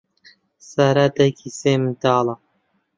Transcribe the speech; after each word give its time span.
سارا 0.69 1.05
دایکی 1.15 1.49
سێ 1.59 1.73
منداڵە. 1.81 2.35